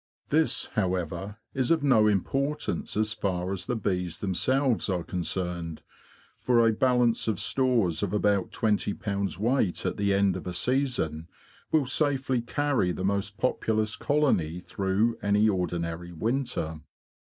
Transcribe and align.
This, 0.29 0.65
however, 0.73 1.37
is 1.53 1.69
of 1.69 1.83
no 1.83 2.07
importance 2.07 2.97
as 2.97 3.13
far 3.13 3.51
as 3.53 3.67
the 3.67 3.75
bees 3.75 4.17
themselves 4.17 4.89
are 4.89 5.03
concerned, 5.03 5.83
for 6.39 6.65
a 6.67 6.73
balance 6.73 7.27
of 7.27 7.39
stores 7.39 8.01
of 8.01 8.11
about 8.11 8.51
twenty 8.51 8.95
pounds 8.95 9.37
weight 9.37 9.85
at 9.85 9.97
the 9.97 10.11
end 10.11 10.35
of 10.35 10.47
a 10.47 10.53
season 10.53 11.27
will 11.71 11.85
safely 11.85 12.41
carry 12.41 12.91
the 12.91 13.05
most 13.05 13.37
populous 13.37 13.95
colony 13.95 14.59
through 14.59 15.19
any 15.21 15.47
ordinary 15.47 16.11
winter. 16.11 16.81